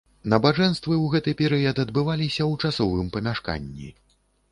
[0.31, 3.91] Набажэнствы ў гэты перыяд адбываліся ў часовым памяшканні.